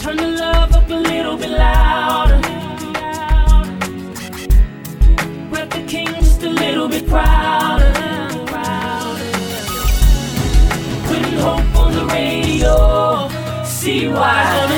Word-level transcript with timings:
Turn 0.00 0.16
the 0.16 0.28
love 0.28 0.72
up 0.74 0.88
a 0.88 0.94
little 0.94 1.36
bit 1.36 1.50
louder. 1.50 2.36
Rep 5.50 5.70
the 5.70 5.84
king 5.88 6.06
just 6.06 6.42
a 6.44 6.48
little 6.48 6.88
bit 6.88 7.06
prouder. 7.08 7.92
Putting 11.08 11.38
hope 11.38 11.76
on 11.76 11.92
the 11.94 12.06
radio. 12.06 13.28
See 13.64 14.06
why? 14.08 14.77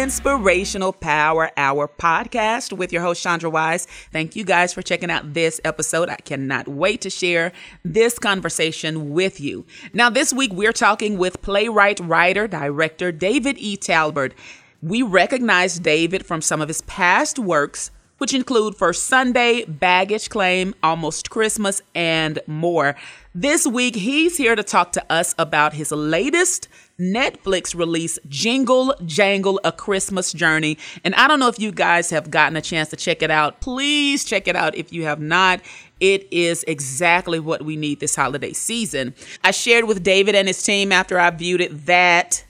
Inspirational 0.00 0.94
Power 0.94 1.50
Hour 1.58 1.86
podcast 1.86 2.72
with 2.72 2.90
your 2.90 3.02
host, 3.02 3.22
Chandra 3.22 3.50
Wise. 3.50 3.86
Thank 4.10 4.34
you 4.34 4.44
guys 4.44 4.72
for 4.72 4.80
checking 4.80 5.10
out 5.10 5.34
this 5.34 5.60
episode. 5.62 6.08
I 6.08 6.16
cannot 6.16 6.66
wait 6.66 7.02
to 7.02 7.10
share 7.10 7.52
this 7.84 8.18
conversation 8.18 9.10
with 9.12 9.40
you. 9.40 9.66
Now, 9.92 10.08
this 10.08 10.32
week 10.32 10.54
we're 10.54 10.72
talking 10.72 11.18
with 11.18 11.42
playwright, 11.42 12.00
writer, 12.00 12.48
director 12.48 13.12
David 13.12 13.58
E. 13.58 13.76
Talbert. 13.76 14.32
We 14.80 15.02
recognize 15.02 15.78
David 15.78 16.24
from 16.24 16.40
some 16.40 16.62
of 16.62 16.68
his 16.68 16.80
past 16.80 17.38
works, 17.38 17.90
which 18.20 18.34
include 18.34 18.76
First 18.76 19.06
Sunday, 19.06 19.64
Baggage 19.64 20.28
Claim, 20.28 20.74
Almost 20.82 21.30
Christmas, 21.30 21.80
and 21.94 22.38
more. 22.46 22.94
This 23.34 23.66
week, 23.66 23.94
he's 23.94 24.36
here 24.36 24.54
to 24.54 24.62
talk 24.62 24.92
to 24.92 25.12
us 25.12 25.34
about 25.38 25.72
his 25.72 25.90
latest 25.90 26.68
Netflix 27.00 27.74
release, 27.74 28.18
Jingle 28.28 28.94
Jangle 29.06 29.58
A 29.64 29.72
Christmas 29.72 30.34
Journey. 30.34 30.76
And 31.02 31.14
I 31.14 31.28
don't 31.28 31.40
know 31.40 31.48
if 31.48 31.58
you 31.58 31.72
guys 31.72 32.10
have 32.10 32.30
gotten 32.30 32.58
a 32.58 32.60
chance 32.60 32.90
to 32.90 32.96
check 32.96 33.22
it 33.22 33.30
out. 33.30 33.62
Please 33.62 34.22
check 34.22 34.46
it 34.46 34.54
out 34.54 34.74
if 34.74 34.92
you 34.92 35.04
have 35.04 35.18
not. 35.18 35.62
It 35.98 36.30
is 36.30 36.62
exactly 36.64 37.40
what 37.40 37.62
we 37.62 37.74
need 37.74 38.00
this 38.00 38.16
holiday 38.16 38.52
season. 38.52 39.14
I 39.42 39.50
shared 39.50 39.86
with 39.86 40.02
David 40.02 40.34
and 40.34 40.46
his 40.46 40.62
team 40.62 40.92
after 40.92 41.18
I 41.18 41.30
viewed 41.30 41.62
it 41.62 41.86
that 41.86 42.44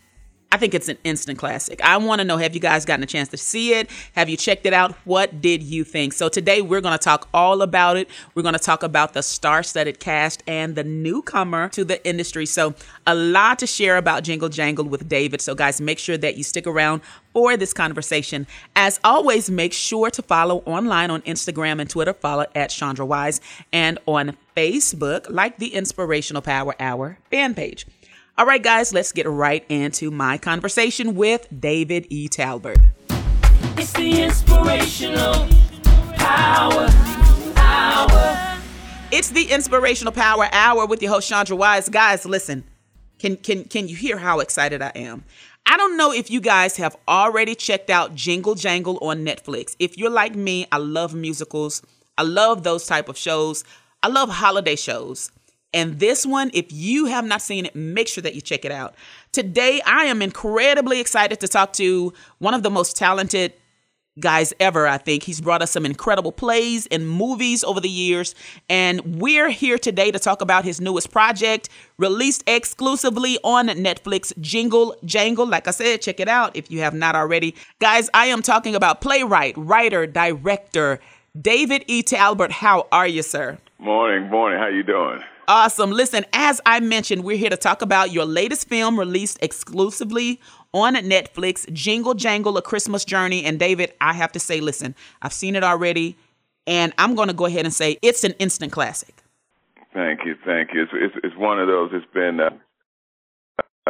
I 0.53 0.57
think 0.57 0.75
it's 0.75 0.89
an 0.89 0.99
instant 1.05 1.39
classic. 1.39 1.81
I 1.81 1.97
want 1.99 2.21
to 2.21 2.25
know 2.25 2.37
have 2.37 2.55
you 2.55 2.61
guys 2.61 2.85
gotten 2.85 3.05
a 3.05 3.07
chance 3.07 3.29
to 3.29 3.37
see 3.37 3.73
it? 3.73 3.89
Have 4.17 4.29
you 4.29 4.37
checked 4.37 4.67
it 4.67 4.73
out? 4.73 4.97
What 5.05 5.41
did 5.41 5.63
you 5.63 5.85
think? 5.85 6.13
So 6.13 6.29
today 6.29 6.61
we're 6.61 6.81
going 6.81 6.99
to 6.99 7.03
talk 7.03 7.29
all 7.33 7.63
about 7.63 7.97
it. 7.97 8.11
We're 8.35 8.43
going 8.43 8.55
to 8.55 8.59
talk 8.59 8.83
about 8.83 9.13
the 9.13 9.23
star-studded 9.23 10.01
cast 10.01 10.43
and 10.49 10.75
the 10.75 10.83
newcomer 10.83 11.69
to 11.69 11.85
the 11.85 12.05
industry. 12.05 12.47
So 12.47 12.75
a 13.07 13.15
lot 13.15 13.61
to 13.61 13.67
share 13.69 13.97
about 13.97 14.25
Jingle 14.25 14.49
Jangle 14.49 14.87
with 14.87 15.09
David. 15.09 15.41
So 15.41 15.55
guys, 15.55 15.81
make 15.81 16.01
sure 16.01 16.19
that 16.19 16.37
you 16.37 16.43
stick 16.43 16.67
around 16.67 17.03
for 17.33 17.57
this 17.57 17.73
conversation. 17.73 18.49
As 18.75 18.99
always, 19.05 19.53
make 19.53 19.73
sure 19.73 20.11
to 20.11 20.21
follow 20.21 20.65
online 20.67 21.13
on 21.13 21.23
Instagram 21.23 21.81
and 21.81 21.89
Twitter. 21.89 22.13
Follow 22.13 22.47
at 22.57 22.71
Chandra 22.71 23.07
Wise 23.07 23.41
and 23.73 24.01
on 24.07 24.37
Facebook, 24.57 25.31
like 25.31 25.59
the 25.59 25.75
Inspirational 25.75 26.43
Power 26.43 26.75
Hour 26.81 27.19
fan 27.31 27.55
page. 27.55 27.87
All 28.41 28.47
right, 28.47 28.63
guys, 28.63 28.95
let's 28.95 29.13
get 29.13 29.29
right 29.29 29.67
into 29.69 30.11
my 30.11 30.39
conversation 30.39 31.15
with 31.15 31.47
David 31.61 32.07
E. 32.09 32.27
Talbert. 32.27 32.79
It's 33.77 33.93
the 33.93 34.23
inspirational 34.23 35.47
power 36.15 36.89
hour. 37.59 38.59
It's 39.13 39.29
the 39.29 39.53
Inspirational 39.53 40.15
Power 40.15 40.49
Hour 40.53 40.87
with 40.87 41.03
your 41.03 41.13
host 41.13 41.29
Chandra 41.29 41.55
Wise. 41.55 41.91
Guys, 41.91 42.25
listen. 42.25 42.65
Can 43.19 43.37
can 43.37 43.65
can 43.65 43.89
you 43.89 43.95
hear 43.95 44.17
how 44.17 44.41
excited 44.41 44.81
I 44.81 44.93
am? 44.95 45.25
I 45.67 45.77
don't 45.77 45.99
know 45.99 46.11
if 46.11 46.31
you 46.31 46.41
guys 46.41 46.79
have 46.79 46.97
already 47.07 47.55
checked 47.55 47.91
out 47.91 48.15
Jingle 48.15 48.55
Jangle 48.55 48.97
on 49.03 49.23
Netflix. 49.23 49.77
If 49.79 49.99
you're 49.99 50.09
like 50.09 50.35
me, 50.35 50.67
I 50.73 50.79
love 50.79 51.15
musicals. 51.15 51.83
I 52.17 52.23
love 52.23 52.63
those 52.63 52.87
type 52.87 53.11
of 53.11 53.19
shows. 53.19 53.65
I 54.03 54.09
love 54.09 54.31
holiday 54.31 54.77
shows. 54.77 55.31
And 55.73 55.99
this 55.99 56.27
one, 56.27 56.51
if 56.53 56.73
you 56.73 57.07
have 57.07 57.25
not 57.25 57.43
seen 57.43 57.67
it, 57.67 57.75
make 57.75 58.09
sure 58.09 58.23
that 58.23 58.35
you 58.35 58.41
check 58.41 58.65
it 58.65 58.73
out. 58.73 58.95
Today, 59.33 59.81
I 59.87 60.05
am 60.05 60.21
incredibly 60.23 61.01
excited 61.01 61.41
to 61.41 61.49
talk 61.49 61.73
to 61.75 62.13
one 62.39 62.55
of 62.55 62.63
the 62.63 62.71
most 62.71 62.97
talented 62.97 63.53
guys 64.19 64.53
ever, 64.61 64.87
I 64.87 64.99
think. 64.99 65.23
He's 65.23 65.41
brought 65.41 65.63
us 65.63 65.71
some 65.71 65.87
incredible 65.87 66.33
plays 66.33 66.87
and 66.89 67.09
movies 67.09 67.63
over 67.63 67.81
the 67.81 67.89
years. 67.89 68.35
And 68.69 69.21
we're 69.21 69.51
here 69.51 69.79
today 69.79 70.11
to 70.11 70.19
talk 70.19 70.43
about 70.43 70.65
his 70.65 70.81
newest 70.81 71.11
project, 71.11 71.69
released 71.97 72.43
exclusively 72.47 73.39
on 73.45 73.69
Netflix, 73.69 74.39
Jingle 74.41 74.97
Jangle. 75.05 75.47
Like 75.47 75.69
I 75.69 75.71
said, 75.71 76.03
check 76.03 76.21
it 76.21 76.29
out 76.29 76.55
if 76.57 76.71
you 76.71 76.81
have 76.81 76.95
not 76.95 77.15
already. 77.15 77.55
Guys, 77.79 78.11
I 78.13 78.27
am 78.27 78.43
talking 78.43 78.75
about 78.75 79.01
playwright, 79.01 79.55
writer, 79.57 80.07
director, 80.07 80.99
David 81.41 81.85
E. 81.87 82.03
Talbert. 82.03 82.51
How 82.51 82.87
are 82.93 83.07
you, 83.07 83.23
sir? 83.23 83.59
Morning, 83.79 84.29
morning. 84.29 84.59
How 84.59 84.67
you 84.67 84.83
doing? 84.83 85.21
Awesome. 85.49 85.91
Listen, 85.91 86.25
as 86.33 86.61
I 86.67 86.81
mentioned, 86.81 87.25
we're 87.25 87.37
here 87.37 87.51
to 87.51 87.57
talk 87.57 87.83
about 87.83 88.13
your 88.13 88.25
latest 88.25 88.69
film 88.69 88.99
released 88.99 89.39
exclusively 89.41 90.41
on 90.73 90.95
Netflix, 90.95 91.71
Jingle 91.73 92.15
Jangle, 92.15 92.57
A 92.57 92.63
Christmas 92.63 93.05
Journey. 93.05 93.45
And 93.45 93.59
David, 93.59 93.95
I 94.01 94.13
have 94.13 94.33
to 94.33 94.41
say, 94.41 94.61
listen, 94.61 94.95
I've 95.23 95.33
seen 95.33 95.57
it 95.57 95.65
already, 95.65 96.17
and 96.67 96.93
I'm 96.99 97.15
going 97.15 97.29
to 97.29 97.35
go 97.35 97.47
ahead 97.47 97.65
and 97.65 97.73
say 97.73 97.99
it's 98.03 98.23
an 98.23 98.33
instant 98.39 98.73
classic. 98.73 99.23
Thank 99.95 100.25
you, 100.27 100.37
thank 100.45 100.75
you. 100.75 100.83
It's 100.83 100.93
it's, 100.95 101.15
it's 101.25 101.37
one 101.37 101.59
of 101.59 101.69
those. 101.69 101.91
It's 101.93 102.07
been 102.13 102.39
uh, 102.39 102.51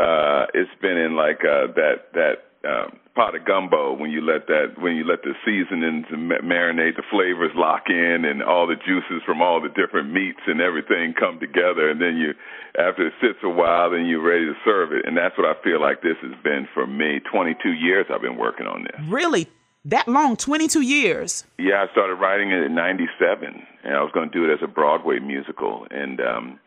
uh, 0.00 0.46
it's 0.54 0.70
been 0.80 0.96
in 0.96 1.16
like 1.16 1.40
uh, 1.44 1.66
that 1.74 2.12
that 2.14 2.49
um, 2.66 2.98
pot 3.14 3.34
of 3.34 3.44
gumbo 3.44 3.92
when 3.96 4.10
you 4.10 4.20
let 4.20 4.46
that 4.46 4.76
when 4.78 4.94
you 4.94 5.04
let 5.04 5.22
the 5.22 5.32
seasonings 5.44 6.06
and 6.10 6.30
marinate 6.44 6.96
the 6.96 7.02
flavors 7.10 7.50
lock 7.54 7.88
in 7.88 8.24
and 8.24 8.42
all 8.42 8.66
the 8.66 8.76
juices 8.76 9.22
from 9.24 9.40
all 9.40 9.60
the 9.60 9.68
different 9.68 10.12
meats 10.12 10.40
and 10.46 10.60
everything 10.60 11.14
come 11.18 11.40
together. 11.40 11.88
And 11.88 12.00
then 12.00 12.16
you 12.16 12.34
after 12.78 13.06
it 13.06 13.14
sits 13.20 13.38
a 13.42 13.48
while 13.48 13.90
then 13.90 14.06
you're 14.06 14.22
ready 14.22 14.44
to 14.44 14.54
serve 14.64 14.92
it. 14.92 15.06
And 15.06 15.16
that's 15.16 15.36
what 15.38 15.46
I 15.46 15.60
feel 15.64 15.80
like 15.80 16.02
this 16.02 16.16
has 16.22 16.36
been 16.44 16.68
for 16.74 16.86
me. 16.86 17.20
22 17.32 17.72
years 17.72 18.06
I've 18.12 18.22
been 18.22 18.36
working 18.36 18.66
on 18.66 18.84
this. 18.84 19.00
Really? 19.08 19.48
That 19.86 20.06
long, 20.06 20.36
22 20.36 20.82
years? 20.82 21.44
Yeah, 21.58 21.86
I 21.88 21.92
started 21.92 22.16
writing 22.16 22.50
it 22.52 22.62
in 22.62 22.74
97 22.74 23.66
and 23.84 23.94
I 23.94 24.02
was 24.02 24.12
going 24.12 24.30
to 24.30 24.38
do 24.38 24.44
it 24.44 24.52
as 24.52 24.60
a 24.62 24.68
Broadway 24.68 25.18
musical. 25.18 25.86
And 25.90 26.20
um 26.20 26.60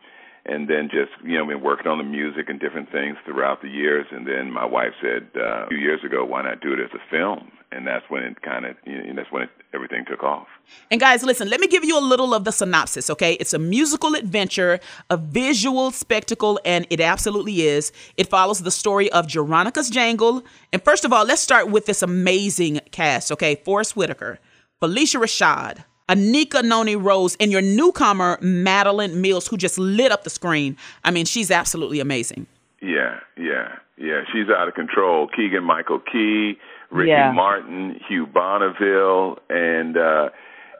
and 0.46 0.68
then 0.68 0.88
just 0.90 1.10
you 1.24 1.38
know 1.38 1.46
been 1.46 1.62
working 1.62 1.86
on 1.86 1.98
the 1.98 2.04
music 2.04 2.48
and 2.48 2.60
different 2.60 2.90
things 2.92 3.16
throughout 3.24 3.62
the 3.62 3.68
years. 3.68 4.06
And 4.10 4.26
then 4.26 4.50
my 4.50 4.64
wife 4.64 4.92
said 5.00 5.28
uh, 5.36 5.64
a 5.64 5.68
few 5.68 5.78
years 5.78 6.04
ago 6.04 6.24
why 6.24 6.42
not 6.42 6.60
do 6.60 6.72
it 6.72 6.80
as 6.80 6.90
a 6.94 7.10
film? 7.10 7.50
And 7.72 7.86
that's 7.86 8.04
when 8.08 8.22
it 8.22 8.40
kind 8.42 8.66
of 8.66 8.76
you 8.84 9.02
know 9.02 9.14
that's 9.16 9.32
when 9.32 9.42
it, 9.44 9.50
everything 9.72 10.04
took 10.08 10.22
off. 10.22 10.46
And 10.90 11.00
guys 11.00 11.22
listen 11.22 11.48
let 11.48 11.60
me 11.60 11.66
give 11.66 11.84
you 11.84 11.98
a 11.98 12.00
little 12.00 12.34
of 12.34 12.44
the 12.44 12.52
synopsis 12.52 13.08
okay? 13.10 13.34
It's 13.34 13.54
a 13.54 13.58
musical 13.58 14.14
adventure 14.14 14.80
a 15.10 15.16
visual 15.16 15.90
spectacle 15.90 16.60
and 16.64 16.86
it 16.90 17.00
absolutely 17.00 17.62
is. 17.62 17.92
It 18.16 18.28
follows 18.28 18.60
the 18.60 18.70
story 18.70 19.10
of 19.12 19.26
Jeronicus 19.26 19.90
Jangle. 19.90 20.42
And 20.72 20.82
first 20.82 21.04
of 21.04 21.12
all 21.12 21.24
let's 21.24 21.42
start 21.42 21.70
with 21.70 21.86
this 21.86 22.02
amazing 22.02 22.80
cast 22.92 23.32
okay? 23.32 23.56
Forest 23.64 23.96
Whitaker 23.96 24.38
Phylicia 24.82 25.20
Rashad 25.20 25.84
Anika 26.08 26.62
Noni 26.62 26.96
Rose 26.96 27.36
and 27.40 27.50
your 27.50 27.62
newcomer 27.62 28.36
Madalen 28.42 29.14
Mills, 29.14 29.46
who 29.46 29.56
just 29.56 29.78
lit 29.78 30.12
up 30.12 30.24
the 30.24 30.30
screen. 30.30 30.76
I 31.02 31.10
mean, 31.10 31.24
she's 31.24 31.50
absolutely 31.50 32.00
amazing. 32.00 32.46
Yeah, 32.82 33.20
yeah, 33.38 33.76
yeah. 33.96 34.22
She's 34.32 34.48
out 34.54 34.68
of 34.68 34.74
control. 34.74 35.28
Keegan 35.34 35.64
Michael 35.64 36.00
Key, 36.00 36.58
Ricky 36.90 37.10
yeah. 37.10 37.32
Martin, 37.32 37.98
Hugh 38.06 38.26
Bonneville, 38.26 39.38
and 39.48 39.96
uh 39.96 40.28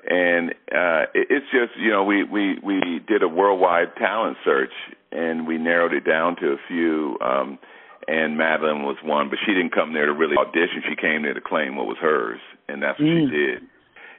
and 0.09 0.51
uh 0.71 1.07
it's 1.15 1.47
just 1.51 1.73
you 1.79 1.91
know 1.91 2.05
we 2.05 2.25
we 2.25 2.59
we 2.63 3.01
did 3.09 3.23
a 3.23 3.29
worldwide 3.29 3.97
talent 3.97 4.37
search 4.45 4.73
and 5.13 5.47
we 5.47 5.57
narrowed 5.57 5.95
it 5.95 6.05
down 6.05 6.37
to 6.37 6.49
a 6.49 6.57
few 6.69 7.17
um 7.23 7.59
and 8.07 8.39
Madalen 8.39 8.84
was 8.84 8.97
one 9.03 9.31
but 9.31 9.39
she 9.47 9.55
didn't 9.55 9.73
come 9.73 9.95
there 9.95 10.05
to 10.05 10.13
really 10.13 10.37
audition 10.37 10.83
she 10.87 10.95
came 10.95 11.23
there 11.23 11.33
to 11.33 11.41
claim 11.41 11.77
what 11.77 11.87
was 11.87 11.97
hers 11.99 12.41
and 12.69 12.83
that's 12.83 12.99
what 12.99 13.09
mm. 13.09 13.31
she 13.31 13.34
did 13.34 13.63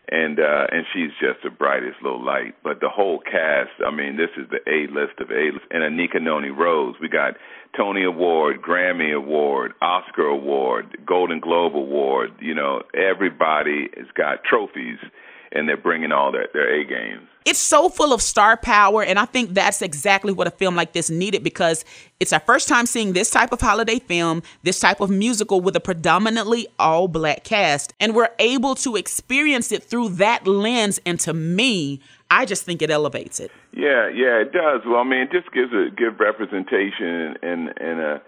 and 0.10 0.40
uh 0.40 0.68
and 0.72 0.86
she's 0.94 1.12
just 1.20 1.44
the 1.44 1.50
brightest 1.50 2.02
little 2.02 2.24
light. 2.24 2.56
But 2.64 2.80
the 2.80 2.90
whole 2.90 3.20
cast, 3.20 3.72
I 3.86 3.92
mean, 3.94 4.18
this 4.18 4.30
is 4.38 4.50
the 4.50 4.62
A 4.70 4.88
list 4.92 5.20
of 5.20 5.32
A 5.32 5.52
list. 5.52 5.66
And 5.72 5.84
Anika 5.84 6.22
Noni 6.22 6.50
Rose, 6.50 6.96
we 7.02 7.10
got 7.10 7.34
Tony 7.76 8.04
Award, 8.04 8.62
Grammy 8.62 9.16
Award, 9.16 9.74
Oscar 9.82 10.28
Award, 10.28 10.98
Golden 11.06 11.40
Globe 11.40 11.76
Award. 11.76 12.32
You 12.40 12.56
know, 12.56 12.82
everybody 12.94 13.90
has 13.98 14.08
got 14.16 14.44
trophies, 14.44 15.00
and 15.56 15.68
they're 15.68 15.78
bringing 15.78 16.12
all 16.12 16.32
their 16.32 16.48
their 16.54 16.70
A 16.74 16.84
games. 16.86 17.28
It's 17.46 17.60
so 17.60 17.90
full 17.90 18.12
of 18.12 18.24
star 18.24 18.58
power 18.58 19.04
and 19.04 19.20
i 19.20 19.26
think 19.26 19.54
that's 19.54 19.84
exactly 19.84 20.34
what 20.34 20.48
a 20.48 20.52
film 20.52 20.76
like 20.76 20.94
this 20.94 21.12
needed 21.12 21.44
because 21.44 21.86
it's 22.20 22.34
our 22.34 22.40
first 22.40 22.68
time 22.68 22.88
seeing 22.88 23.14
this 23.14 23.30
type 23.30 23.52
of 23.52 23.62
holiday 23.62 24.00
film 24.00 24.42
this 24.64 24.80
type 24.80 25.00
of 25.00 25.12
musical 25.12 25.62
with 25.62 25.76
a 25.76 25.80
predominantly 25.80 26.68
all 26.80 27.08
black 27.08 27.44
cast 27.44 27.94
and 28.00 28.16
we're 28.16 28.30
able 28.40 28.74
to 28.74 28.96
experience 28.96 29.72
it 29.72 29.84
through 29.84 30.10
that 30.10 30.48
lens 30.48 31.00
and 31.06 31.20
to 31.20 31.34
me 31.34 32.02
i 32.32 32.46
just 32.46 32.64
think 32.64 32.82
it 32.82 32.90
elevates 32.90 33.40
it. 33.40 33.52
Yeah 33.74 34.10
yeah 34.10 34.42
it 34.42 34.52
does. 34.52 34.82
Well 34.86 35.02
i 35.02 35.04
mean 35.04 35.22
it 35.22 35.32
just 35.32 35.52
gives 35.54 35.72
a 35.72 35.90
good 35.96 36.20
representation 36.20 37.36
in 37.44 37.70
in 37.80 38.00
a 38.00 38.22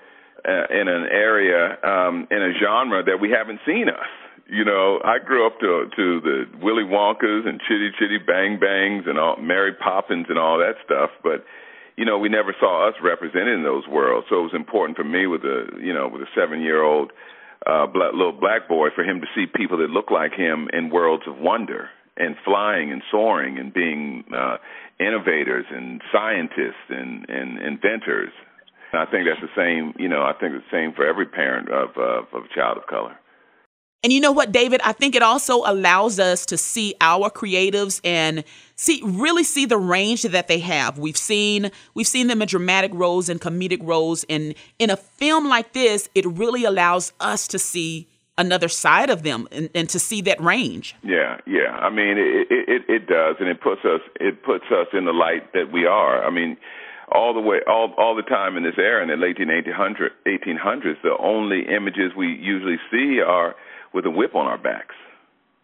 uh, 0.48 0.68
in 0.70 0.88
an 0.88 1.08
area 1.12 1.78
um 1.84 2.28
in 2.30 2.42
a 2.44 2.54
genre 2.62 3.04
that 3.04 3.20
we 3.20 3.32
haven't 3.32 3.60
seen 3.66 3.90
us 3.90 4.08
You 4.50 4.64
know, 4.64 5.00
I 5.04 5.20
grew 5.20 5.46
up 5.46 5.60
to 5.60 5.90
to 5.96 6.22
the 6.22 6.46
Willy 6.62 6.84
Wonkas 6.84 7.48
and 7.48 7.60
Chitty 7.68 7.92
Chitty 8.00 8.20
Bang 8.26 8.60
Bangs 8.60 9.04
and 9.06 9.20
all 9.20 9.36
Mary 9.38 9.74
Poppins 9.74 10.28
and 10.30 10.40
all 10.40 10.58
that 10.58 10.76
stuff, 10.86 11.10
but 11.22 11.44
you 11.98 12.06
know, 12.06 12.20
we 12.20 12.30
never 12.30 12.56
saw 12.60 12.88
us 12.88 12.94
represented 13.04 13.56
in 13.56 13.64
those 13.64 13.88
worlds. 13.88 14.28
So 14.30 14.40
it 14.40 14.44
was 14.44 14.54
important 14.54 14.98
for 14.98 15.04
me 15.04 15.26
with 15.28 15.42
a 15.42 15.66
you 15.82 15.94
know 15.94 16.08
with 16.08 16.22
a 16.22 16.32
seven 16.36 16.62
year 16.62 16.82
old 16.82 17.12
uh, 17.66 17.88
black, 17.88 18.14
little 18.14 18.32
black 18.32 18.68
boy 18.70 18.90
for 18.96 19.04
him 19.04 19.20
to 19.20 19.28
see 19.36 19.46
people 19.48 19.78
that 19.80 19.90
look 19.90 20.12
like 20.12 20.32
him 20.34 20.70
in 20.72 20.90
worlds 20.90 21.24
of 21.28 21.38
wonder 21.38 21.90
and 22.16 22.36
flying 22.46 22.92
and 22.92 23.02
soaring 23.12 23.58
and 23.58 23.74
being 23.74 24.24
uh, 24.36 24.58
innovators 25.00 25.66
and 25.70 26.02
scientists 26.12 26.88
and, 26.90 27.30
and 27.30 27.60
inventors. 27.60 28.32
And 28.92 29.02
I 29.02 29.06
think 29.12 29.28
that's 29.28 29.42
the 29.42 29.54
same. 29.58 29.94
You 30.00 30.08
know, 30.08 30.24
I 30.24 30.34
think 30.40 30.54
it's 30.56 30.66
the 30.72 30.78
same 30.78 30.94
for 30.94 31.06
every 31.06 31.26
parent 31.26 31.70
of 31.70 31.90
uh, 31.98 32.38
of 32.38 32.46
a 32.46 32.56
child 32.56 32.78
of 32.78 32.88
color. 32.88 33.18
And 34.04 34.14
you 34.14 34.20
know 34.20 34.32
what, 34.32 34.52
David? 34.52 34.80
I 34.84 34.94
think 34.94 35.16
it 35.16 35.24
also 35.24 35.64
allows 35.66 36.20
us 36.20 36.46
to 36.48 36.58
see 36.58 36.96
our 37.02 37.30
creatives 37.32 38.00
and 38.04 38.44
see 38.76 39.02
really 39.04 39.44
see 39.44 39.66
the 39.66 39.78
range 39.78 40.22
that 40.22 40.48
they 40.48 40.60
have. 40.60 41.00
We've 41.00 41.18
seen 41.18 41.72
we've 41.96 42.08
seen 42.08 42.28
them 42.28 42.42
in 42.42 42.48
dramatic 42.48 42.92
roles 42.94 43.28
and 43.28 43.42
comedic 43.42 43.80
roles, 43.82 44.24
and 44.30 44.54
in 44.78 44.92
a 44.92 44.98
film 44.98 45.50
like 45.50 45.74
this, 45.74 46.10
it 46.14 46.26
really 46.26 46.64
allows 46.64 47.12
us 47.20 47.48
to 47.48 47.60
see 47.60 48.08
another 48.38 48.68
side 48.68 49.10
of 49.10 49.24
them 49.24 49.48
and, 49.52 49.70
and 49.74 49.90
to 49.90 49.98
see 49.98 50.22
that 50.22 50.40
range. 50.40 50.96
Yeah, 51.04 51.40
yeah. 51.48 51.72
I 51.72 51.90
mean, 51.90 52.18
it, 52.20 52.48
it 52.52 52.84
it 52.88 53.08
does, 53.08 53.38
and 53.40 53.50
it 53.50 53.62
puts 53.62 53.84
us 53.84 54.02
it 54.20 54.44
puts 54.44 54.66
us 54.72 54.88
in 54.94 55.06
the 55.06 55.14
light 55.14 55.54
that 55.54 55.72
we 55.74 55.88
are. 55.88 56.24
I 56.24 56.30
mean 56.30 56.58
all 57.12 57.34
the 57.34 57.42
way 57.42 57.62
all 57.68 57.94
all 57.98 58.16
the 58.16 58.22
time 58.22 58.58
in 58.58 58.64
this 58.64 58.78
era 58.78 59.02
in 59.02 59.10
the 59.10 59.16
late 59.16 59.38
1800s 59.38 60.10
1800s 60.28 61.02
the 61.04 61.16
only 61.20 61.64
images 61.74 62.12
we 62.18 62.28
usually 62.28 62.78
see 62.92 63.22
are 63.26 63.56
with 63.98 64.06
a 64.06 64.12
whip 64.12 64.36
on 64.36 64.46
our 64.46 64.60
backs. 64.60 64.94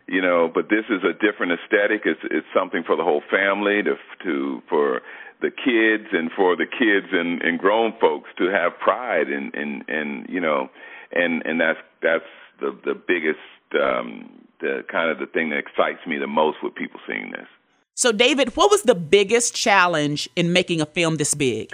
You 0.07 0.21
know, 0.21 0.51
but 0.53 0.67
this 0.69 0.85
is 0.89 1.01
a 1.03 1.13
different 1.13 1.53
aesthetic. 1.53 2.01
It's 2.03 2.19
it's 2.23 2.47
something 2.53 2.83
for 2.83 2.97
the 2.97 3.03
whole 3.03 3.21
family 3.29 3.81
to 3.83 3.93
to 4.25 4.61
for 4.67 5.01
the 5.39 5.51
kids 5.51 6.09
and 6.11 6.31
for 6.35 6.57
the 6.57 6.65
kids 6.65 7.07
and, 7.11 7.41
and 7.41 7.59
grown 7.59 7.93
folks 8.01 8.29
to 8.39 8.45
have 8.49 8.77
pride 8.79 9.27
and 9.29 9.53
and 9.53 9.85
and 9.87 10.27
you 10.27 10.41
know, 10.41 10.69
and 11.13 11.43
and 11.45 11.61
that's 11.61 11.79
that's 12.01 12.31
the 12.59 12.77
the 12.83 12.95
biggest 12.95 13.39
um 13.79 14.29
the 14.59 14.83
kind 14.91 15.09
of 15.09 15.19
the 15.19 15.27
thing 15.27 15.51
that 15.51 15.59
excites 15.59 16.05
me 16.07 16.17
the 16.17 16.27
most 16.27 16.57
with 16.63 16.73
people 16.75 16.99
seeing 17.07 17.31
this. 17.31 17.47
So 17.93 18.11
David, 18.11 18.57
what 18.57 18.71
was 18.71 18.81
the 18.81 18.95
biggest 18.95 19.55
challenge 19.55 20.27
in 20.35 20.51
making 20.51 20.81
a 20.81 20.85
film 20.85 21.17
this 21.17 21.33
big? 21.35 21.71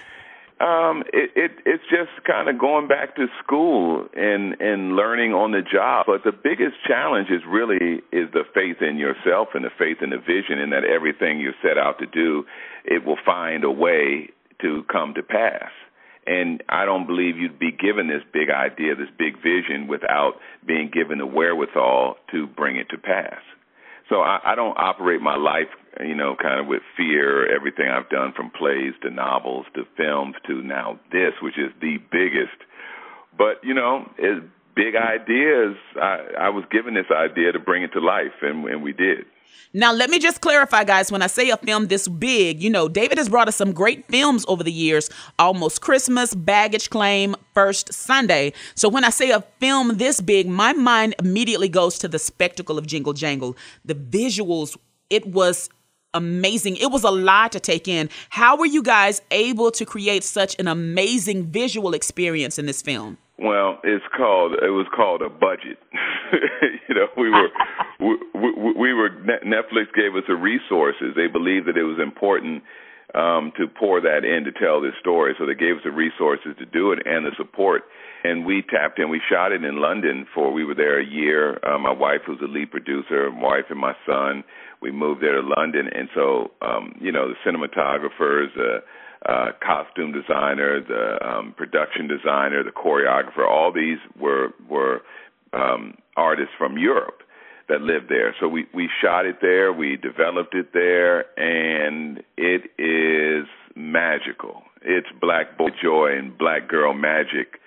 Um, 0.60 1.04
it, 1.14 1.32
it 1.36 1.52
it's 1.66 1.84
just 1.90 2.26
kind 2.28 2.50
of 2.50 2.60
going 2.60 2.90
back 2.90 3.16
to 3.16 3.28
school 3.42 4.08
and 4.14 4.60
and 4.60 4.96
learning 4.96 5.32
on 5.32 5.52
the 5.52 5.62
job. 5.62 6.06
But 6.08 6.26
the 6.26 6.34
biggest 6.34 6.76
challenge 6.86 7.30
is 7.30 7.42
really 7.48 8.04
is 8.12 8.28
the 8.34 8.44
faith 8.54 8.82
in 8.82 8.98
yourself 8.98 9.50
and 9.54 9.64
the 9.64 9.72
faith 9.80 9.98
in 10.02 10.10
the 10.10 10.18
vision, 10.18 10.60
and 10.60 10.74
that 10.74 10.84
everything 10.84 11.40
you 11.40 11.54
set 11.62 11.78
out 11.78 11.98
to 12.00 12.06
do, 12.06 12.44
it 12.84 13.06
will 13.06 13.20
find 13.26 13.64
a 13.64 13.72
way 13.72 14.30
to 14.62 14.84
come 14.92 15.14
to 15.14 15.24
pass. 15.24 15.72
And 16.28 16.62
I 16.68 16.84
don't 16.84 17.08
believe 17.08 17.38
you'd 17.38 17.58
be 17.58 17.72
given 17.72 18.08
this 18.08 18.22
big 18.34 18.50
idea, 18.52 18.96
this 18.96 19.10
big 19.18 19.42
vision, 19.42 19.88
without 19.88 20.34
being 20.68 20.92
given 20.94 21.20
the 21.20 21.26
wherewithal 21.26 22.18
to 22.32 22.48
bring 22.48 22.76
it 22.76 22.90
to 22.90 22.98
pass. 22.98 23.40
So 24.10 24.22
I, 24.22 24.40
I 24.44 24.56
don't 24.56 24.76
operate 24.78 25.22
my 25.22 25.38
life, 25.38 25.70
you 26.00 26.16
know, 26.16 26.36
kind 26.42 26.60
of 26.60 26.68
with 26.68 26.82
fear. 26.98 27.54
Everything 27.54 27.88
I've 27.88 28.10
done 28.10 28.34
from 28.36 28.50
plays 28.50 28.94
to 29.04 29.10
novels 29.10 29.66
to 29.76 29.84
films 29.96 30.36
to 30.48 30.62
now 30.64 31.00
this, 31.12 31.34
which 31.42 31.58
is 31.58 31.72
the 31.80 31.98
biggest. 32.12 32.58
But 33.38 33.64
you 33.64 33.74
know, 33.74 34.10
as 34.18 34.42
big 34.76 34.96
ideas, 34.96 35.76
I, 35.96 36.48
I 36.48 36.50
was 36.50 36.64
given 36.72 36.94
this 36.96 37.12
idea 37.14 37.52
to 37.52 37.60
bring 37.60 37.84
it 37.84 37.92
to 37.94 38.00
life, 38.00 38.34
and, 38.42 38.66
and 38.66 38.82
we 38.82 38.94
did. 38.94 39.26
Now, 39.74 39.94
let 39.94 40.10
me 40.10 40.18
just 40.18 40.42
clarify, 40.42 40.84
guys. 40.84 41.12
When 41.12 41.22
I 41.22 41.28
say 41.28 41.50
a 41.50 41.58
film 41.58 41.88
this 41.88 42.08
big, 42.08 42.62
you 42.62 42.70
know, 42.70 42.90
David 42.90 43.20
has 43.20 43.30
brought 43.30 43.48
us 43.48 43.56
some 43.56 43.72
great 43.72 44.06
films 44.08 44.44
over 44.48 44.64
the 44.64 44.72
years 44.72 45.10
Almost 45.38 45.82
Christmas, 45.82 46.34
Baggage 46.34 46.90
Claim, 46.90 47.36
First 47.54 47.94
Sunday. 47.94 48.54
So 48.74 48.90
when 48.90 49.04
I 49.04 49.12
say 49.12 49.30
a 49.30 49.42
film 49.60 49.98
this 49.98 50.22
big, 50.22 50.48
my 50.48 50.74
mind 50.74 51.14
immediately 51.20 51.70
goes 51.70 52.00
to 52.00 52.08
the 52.08 52.18
spectacle 52.18 52.80
of 52.80 52.88
Jingle 52.88 53.14
Jangle. 53.14 53.56
The 53.86 53.94
visuals, 53.94 54.76
it 55.12 55.28
was 55.28 55.70
amazing. 56.14 56.78
It 56.78 56.92
was 56.92 57.04
a 57.04 57.12
lot 57.12 57.52
to 57.52 57.60
take 57.60 57.88
in. 57.88 58.10
How 58.30 58.58
were 58.58 58.66
you 58.66 58.82
guys 58.82 59.22
able 59.32 59.72
to 59.72 59.86
create 59.86 60.24
such 60.24 60.56
an 60.60 60.68
amazing 60.68 61.52
visual 61.52 61.94
experience 61.94 62.58
in 62.58 62.66
this 62.66 62.82
film? 62.82 63.18
Well, 63.38 63.80
it's 63.86 64.04
called 64.18 64.54
it 64.62 64.72
was 64.72 64.86
called 64.94 65.22
a 65.22 65.30
budget. 65.30 65.80
you 66.90 66.96
know, 66.96 67.08
we 67.16 67.30
were 67.30 67.48
we, 68.00 68.18
we, 68.34 68.74
we 68.74 68.94
were 68.94 69.10
Netflix 69.70 69.94
gave 69.94 70.16
us 70.16 70.24
the 70.28 70.36
resources. 70.36 71.14
They 71.16 71.28
believed 71.28 71.68
that 71.68 71.78
it 71.78 71.84
was 71.84 72.00
important 72.02 72.64
um, 73.16 73.52
to 73.58 73.68
pour 73.68 74.02
that 74.02 74.24
in 74.24 74.44
to 74.44 74.52
tell 74.52 74.82
this 74.82 74.94
story, 75.00 75.34
so 75.38 75.46
they 75.46 75.56
gave 75.56 75.78
us 75.78 75.84
the 75.84 75.92
resources 75.92 76.54
to 76.60 76.66
do 76.66 76.92
it 76.92 77.00
and 77.06 77.26
the 77.26 77.32
support. 77.38 77.84
And 78.24 78.46
we 78.46 78.62
tapped 78.62 79.00
in. 79.00 79.10
We 79.10 79.22
shot 79.30 79.52
it 79.52 79.64
in 79.64 79.82
London 79.82 80.28
for. 80.34 80.52
We 80.52 80.66
were 80.66 80.76
there 80.76 81.00
a 81.00 81.06
year. 81.06 81.58
Uh, 81.66 81.80
my 81.80 81.94
wife 81.94 82.22
was 82.28 82.38
the 82.42 82.48
lead 82.48 82.70
producer. 82.70 83.32
My 83.32 83.42
wife 83.42 83.66
and 83.70 83.80
my 83.80 83.94
son. 84.06 84.44
We 84.82 84.92
moved 84.92 85.24
there 85.24 85.42
to 85.42 85.48
London, 85.58 85.88
and 85.94 86.10
so 86.14 86.52
um, 86.62 86.96
you 87.00 87.12
know 87.12 87.30
the 87.30 87.36
cinematographers. 87.46 88.48
Uh, 88.58 88.82
uh, 89.26 89.52
costume 89.62 90.14
designer, 90.14 90.80
the 90.80 91.20
um, 91.28 91.54
production 91.58 92.08
designer, 92.08 92.64
the 92.64 92.72
choreographer. 92.72 93.46
All 93.46 93.70
these 93.70 93.98
were 94.18 94.54
were 94.70 95.02
um, 95.52 95.96
artists 96.16 96.54
from 96.58 96.78
Europe 96.78 97.22
that 97.70 97.82
lived 97.82 98.10
there. 98.10 98.36
So 98.40 98.48
we 98.48 98.68
we 98.74 98.90
shot 99.02 99.26
it 99.26 99.38
there, 99.42 99.72
we 99.72 99.96
developed 99.96 100.56
it 100.56 100.74
there, 100.74 101.26
and 101.40 102.22
it 102.38 102.72
is 102.78 103.48
magical. 103.76 104.64
It's 104.82 105.08
black 105.22 105.58
boy 105.58 105.70
joy 105.82 106.18
and 106.18 106.38
black 106.38 106.68
girl 106.68 106.94
magic, 106.94 107.60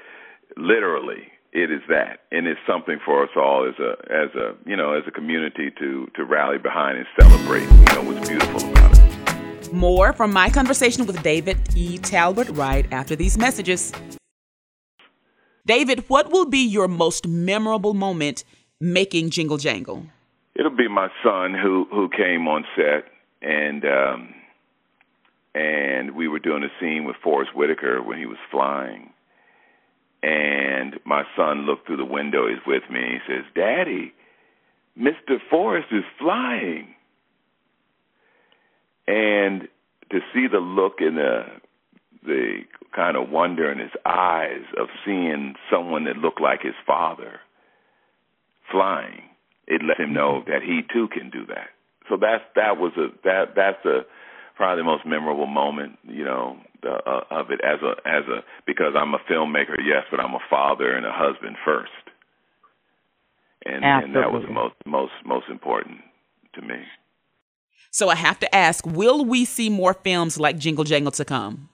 literally. 0.57 1.29
It 1.53 1.71
is 1.71 1.83
that, 1.89 2.21
and 2.31 2.47
it's 2.47 2.61
something 2.67 2.99
for 3.05 3.23
us 3.23 3.31
all 3.37 3.69
as 3.69 3.79
a 3.79 3.93
as 4.11 4.35
a 4.35 4.55
you 4.69 4.77
know 4.77 4.93
as 4.93 5.05
a 5.07 5.11
community 5.11 5.71
to 5.79 6.09
to 6.15 6.25
rally 6.25 6.59
behind 6.59 6.99
and 6.99 7.07
celebrate. 7.21 7.63
You 7.63 7.95
know 7.95 8.13
what's 8.13 8.29
beautiful 8.29 8.71
about 8.71 8.99
it. 8.99 9.73
More 9.73 10.13
from 10.13 10.33
my 10.33 10.51
conversation 10.51 11.07
with 11.07 11.23
David 11.23 11.59
E. 11.75 11.99
Talbert 11.99 12.49
right 12.51 12.87
after 12.93 13.17
these 13.17 13.39
messages. 13.39 13.93
David, 15.65 16.05
what 16.09 16.33
will 16.33 16.47
be 16.47 16.67
your 16.67 16.89
most 16.89 17.29
memorable 17.29 17.95
moment 17.95 18.45
making 18.83 19.31
Jingle 19.31 19.59
Jangle? 19.59 20.05
It'll 20.57 20.77
be 20.77 20.89
my 20.89 21.09
son 21.23 21.55
who 21.55 21.87
who 21.91 22.09
came 22.09 22.49
on 22.49 22.65
set 22.77 23.05
and 23.41 23.85
um 23.85 24.35
and 25.55 26.17
we 26.17 26.29
were 26.29 26.41
doing 26.41 26.65
a 26.65 26.81
scene 26.81 27.05
with 27.05 27.17
Forest 27.23 27.55
Whitaker 27.55 28.03
when 28.03 28.19
he 28.19 28.27
was 28.27 28.39
flying. 28.51 29.11
And 30.23 30.99
my 31.05 31.25
son 31.37 31.67
looked 31.67 31.87
through 31.87 31.99
the 31.99 32.05
window, 32.05 32.49
he's 32.49 32.65
with 32.67 32.85
me, 32.91 33.01
he 33.01 33.19
says, 33.33 33.45
Daddy, 33.55 34.15
Mr. 34.99 35.39
Forest 35.51 35.89
is 35.93 36.05
flying. 36.19 36.95
And 39.07 39.69
to 40.11 40.21
see 40.33 40.47
the 40.51 40.59
look 40.59 41.01
in 41.01 41.17
the 41.17 41.45
the 42.25 42.61
kind 42.95 43.17
of 43.17 43.31
wonder 43.31 43.71
in 43.71 43.79
his 43.79 43.91
eyes 44.07 44.65
of 44.79 44.89
seeing 45.05 45.55
someone 45.71 46.05
that 46.05 46.17
looked 46.17 46.41
like 46.41 46.63
his 46.63 46.75
father 46.87 47.41
flying, 48.73 49.23
it 49.69 49.83
let 49.87 50.01
him 50.01 50.13
know 50.13 50.43
that 50.49 50.63
he 50.63 50.81
too 50.93 51.09
can 51.09 51.31
do 51.31 51.47
that. 51.47 51.69
So 52.09 52.17
that's 52.21 52.43
that 52.57 52.79
was 52.79 52.93
a 52.97 53.09
that 53.25 53.55
that's 53.55 53.85
a 53.85 54.01
probably 54.57 54.81
the 54.81 54.85
most 54.85 55.07
memorable 55.07 55.47
moment, 55.47 55.99
you 56.03 56.25
know, 56.25 56.57
uh, 56.85 57.21
of 57.31 57.51
it 57.51 57.61
as 57.63 57.81
a 57.83 57.93
as 58.09 58.25
a 58.27 58.43
because 58.67 58.95
I'm 58.97 59.15
a 59.15 59.19
filmmaker, 59.31 59.77
yes, 59.85 60.05
but 60.11 60.21
I'm 60.21 60.35
a 60.35 60.43
father 60.51 60.97
and 60.97 61.07
a 61.07 61.13
husband 61.13 61.57
first, 61.65 61.91
and 63.65 63.85
and 63.85 64.17
that 64.17 64.33
was 64.33 64.43
the 64.47 64.53
most 64.53 64.75
most 64.87 65.13
most 65.25 65.47
important 65.49 65.99
to 66.55 66.63
me. 66.63 66.83
So 67.91 68.09
I 68.09 68.15
have 68.15 68.39
to 68.41 68.55
ask, 68.55 68.87
will 68.87 69.25
we 69.25 69.45
see 69.45 69.69
more 69.69 69.93
films 69.93 70.41
like 70.41 70.57
Jingle 70.57 70.85
Jangle 70.85 71.13
to 71.13 71.25
come? 71.27 71.69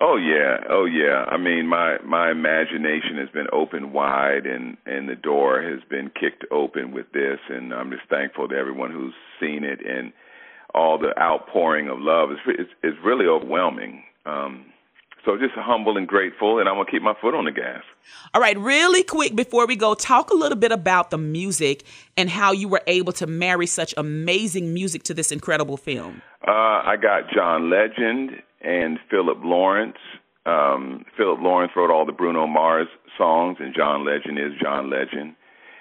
Oh 0.00 0.16
yeah, 0.16 0.58
oh 0.70 0.84
yeah. 0.84 1.24
I 1.28 1.36
mean, 1.36 1.66
my 1.66 1.98
my 2.04 2.30
imagination 2.30 3.16
has 3.18 3.28
been 3.30 3.48
open 3.52 3.92
wide, 3.92 4.46
and 4.46 4.76
and 4.86 5.08
the 5.08 5.16
door 5.16 5.60
has 5.60 5.80
been 5.90 6.10
kicked 6.10 6.44
open 6.52 6.92
with 6.92 7.06
this, 7.12 7.38
and 7.48 7.74
I'm 7.74 7.90
just 7.90 8.08
thankful 8.08 8.48
to 8.48 8.54
everyone 8.54 8.92
who's 8.92 9.14
seen 9.40 9.64
it, 9.64 9.80
and 9.84 10.12
all 10.72 10.98
the 10.98 11.18
outpouring 11.18 11.88
of 11.88 11.98
love 11.98 12.30
is 12.30 12.38
it's, 12.46 12.70
it's 12.82 12.96
really 13.04 13.26
overwhelming. 13.26 14.04
Um, 14.24 14.66
so 15.24 15.36
just 15.36 15.54
humble 15.56 15.96
and 15.96 16.06
grateful, 16.06 16.60
and 16.60 16.68
I'm 16.68 16.76
gonna 16.76 16.90
keep 16.90 17.02
my 17.02 17.14
foot 17.20 17.34
on 17.34 17.44
the 17.44 17.50
gas. 17.50 17.82
All 18.32 18.40
right, 18.40 18.56
really 18.56 19.02
quick 19.02 19.34
before 19.34 19.66
we 19.66 19.74
go, 19.74 19.94
talk 19.94 20.30
a 20.30 20.34
little 20.34 20.56
bit 20.56 20.70
about 20.70 21.10
the 21.10 21.18
music 21.18 21.82
and 22.16 22.30
how 22.30 22.52
you 22.52 22.68
were 22.68 22.82
able 22.86 23.12
to 23.14 23.26
marry 23.26 23.66
such 23.66 23.94
amazing 23.96 24.72
music 24.72 25.02
to 25.04 25.14
this 25.14 25.32
incredible 25.32 25.76
film. 25.76 26.22
Uh, 26.46 26.52
I 26.52 26.96
got 27.02 27.24
John 27.34 27.68
Legend 27.68 28.42
and 28.60 28.98
Philip 29.10 29.38
Lawrence. 29.42 29.98
Um, 30.46 31.04
Philip 31.16 31.40
Lawrence 31.40 31.72
wrote 31.76 31.90
all 31.90 32.06
the 32.06 32.12
Bruno 32.12 32.46
Mars 32.46 32.88
songs, 33.16 33.58
and 33.60 33.74
John 33.74 34.04
Legend 34.06 34.38
is 34.38 34.52
John 34.60 34.90
Legend. 34.90 35.34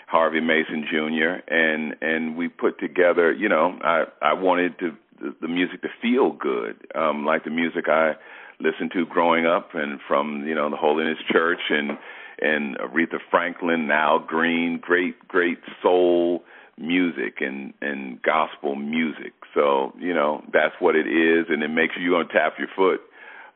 Harvey 0.07 0.39
Mason 0.39 0.85
Jr. 0.89 1.53
and 1.53 1.95
and 2.01 2.37
we 2.37 2.47
put 2.47 2.79
together. 2.79 3.31
You 3.31 3.49
know, 3.49 3.77
I 3.83 4.05
I 4.21 4.33
wanted 4.33 4.79
to 4.79 4.91
the, 5.19 5.35
the 5.41 5.47
music 5.47 5.81
to 5.81 5.89
feel 6.01 6.31
good, 6.31 6.75
um, 6.95 7.25
like 7.25 7.43
the 7.43 7.49
music 7.49 7.85
I 7.89 8.13
listened 8.59 8.91
to 8.93 9.05
growing 9.05 9.45
up, 9.45 9.69
and 9.73 9.99
from 10.07 10.47
you 10.47 10.55
know 10.55 10.69
the 10.69 10.77
Holiness 10.77 11.17
Church 11.29 11.59
and 11.69 11.97
and 12.39 12.77
Aretha 12.77 13.19
Franklin, 13.29 13.89
Al 13.91 14.19
Green, 14.19 14.79
great 14.81 15.27
great 15.27 15.59
soul 15.81 16.43
music 16.77 17.41
and 17.41 17.73
and 17.81 18.21
gospel 18.21 18.75
music. 18.75 19.33
So 19.53 19.93
you 19.99 20.13
know 20.13 20.43
that's 20.53 20.75
what 20.79 20.95
it 20.95 21.07
is, 21.07 21.45
and 21.49 21.63
it 21.63 21.69
makes 21.69 21.95
you 21.99 22.11
to 22.11 22.25
tap 22.31 22.53
your 22.57 22.69
foot. 22.75 23.01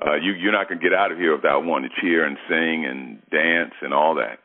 Uh, 0.04 0.16
you 0.16 0.34
you're 0.34 0.52
not 0.52 0.68
gonna 0.68 0.82
get 0.82 0.94
out 0.94 1.12
of 1.12 1.18
here 1.18 1.36
without 1.36 1.64
wanting 1.64 1.90
to 1.90 2.02
cheer 2.02 2.26
and 2.26 2.38
sing 2.50 2.86
and 2.86 3.22
dance 3.30 3.74
and 3.82 3.94
all 3.94 4.16
that. 4.16 4.40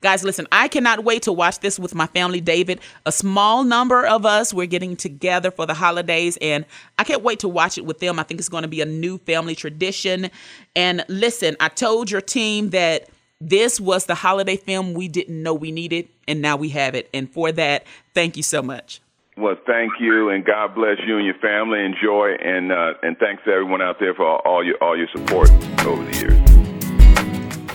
Guys, 0.00 0.24
listen, 0.24 0.48
I 0.50 0.66
cannot 0.68 1.04
wait 1.04 1.22
to 1.22 1.32
watch 1.32 1.60
this 1.60 1.78
with 1.78 1.94
my 1.94 2.06
family, 2.08 2.40
David. 2.40 2.80
A 3.06 3.12
small 3.12 3.62
number 3.62 4.04
of 4.04 4.26
us, 4.26 4.52
we're 4.52 4.66
getting 4.66 4.96
together 4.96 5.50
for 5.50 5.64
the 5.64 5.74
holidays, 5.74 6.36
and 6.40 6.64
I 6.98 7.04
can't 7.04 7.22
wait 7.22 7.38
to 7.40 7.48
watch 7.48 7.78
it 7.78 7.84
with 7.84 8.00
them. 8.00 8.18
I 8.18 8.24
think 8.24 8.40
it's 8.40 8.48
going 8.48 8.62
to 8.62 8.68
be 8.68 8.80
a 8.80 8.86
new 8.86 9.18
family 9.18 9.54
tradition. 9.54 10.30
And 10.74 11.04
listen, 11.08 11.56
I 11.60 11.68
told 11.68 12.10
your 12.10 12.20
team 12.20 12.70
that 12.70 13.08
this 13.48 13.80
was 13.80 14.06
the 14.06 14.14
holiday 14.14 14.56
film 14.56 14.94
we 14.94 15.08
didn't 15.08 15.42
know 15.42 15.54
we 15.54 15.72
needed, 15.72 16.08
and 16.28 16.40
now 16.40 16.56
we 16.56 16.70
have 16.70 16.94
it. 16.94 17.10
And 17.12 17.30
for 17.30 17.52
that, 17.52 17.84
thank 18.14 18.36
you 18.36 18.42
so 18.42 18.62
much. 18.62 19.00
Well, 19.36 19.56
thank 19.66 19.92
you, 19.98 20.28
and 20.28 20.44
God 20.44 20.74
bless 20.74 20.98
you 21.06 21.16
and 21.16 21.24
your 21.24 21.38
family. 21.38 21.82
Enjoy, 21.84 22.34
and 22.40 22.70
uh, 22.70 22.94
and 23.02 23.16
thanks 23.18 23.42
to 23.44 23.50
everyone 23.50 23.80
out 23.80 23.98
there 23.98 24.14
for 24.14 24.46
all, 24.46 24.62
your 24.62 24.76
all 24.82 24.96
your 24.96 25.08
support 25.14 25.50
over 25.86 26.04
the 26.04 26.18
years. 26.18 26.41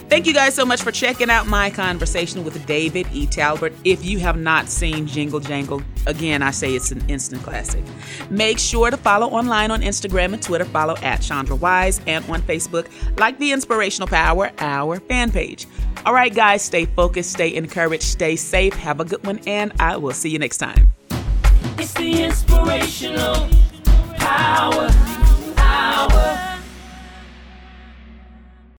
Thank 0.10 0.26
you 0.26 0.34
guys 0.34 0.56
so 0.56 0.66
much 0.66 0.82
for 0.82 0.92
checking 0.92 1.30
out 1.30 1.48
my 1.48 1.70
conversation 1.70 2.46
with 2.46 2.66
David 2.66 3.08
E. 3.12 3.28
Talbert. 3.28 3.74
If 3.84 4.06
you 4.06 4.20
have 4.20 4.38
not 4.38 4.70
seen 4.70 5.06
Jingle 5.06 5.42
Jangle, 5.42 5.82
again, 6.06 6.42
I 6.42 6.52
say 6.52 6.74
it's 6.74 6.92
an 6.92 7.04
instant 7.10 7.44
classic. 7.44 7.84
Make 8.30 8.58
sure 8.58 8.90
to 8.90 8.96
follow 8.96 9.28
online 9.28 9.70
on 9.70 9.82
Instagram 9.82 10.32
and 10.32 10.42
Twitter. 10.42 10.64
Follow 10.64 10.96
at 11.02 11.22
Chandra 11.22 11.58
Wise 11.58 12.00
and 12.08 12.24
on 12.30 12.42
Facebook, 12.44 12.88
like 13.20 13.38
the 13.38 13.52
Inspirational 13.52 14.08
Power 14.08 14.50
Hour 14.60 15.02
fan 15.02 15.30
page. 15.30 15.68
All 16.06 16.14
right, 16.14 16.34
guys, 16.34 16.62
stay 16.62 16.86
focused, 16.86 17.34
stay 17.34 17.54
encouraged, 17.54 18.04
stay 18.04 18.38
safe. 18.38 18.74
Have 18.76 19.02
a 19.02 19.06
good 19.06 19.26
one, 19.26 19.42
and 19.46 19.74
I 19.78 19.98
will 19.98 20.14
see 20.14 20.30
you 20.30 20.40
next 20.40 20.60
time. 20.60 20.88
It's 21.78 21.94
the 21.94 22.24
Inspirational 22.24 23.50
Power. 24.16 25.17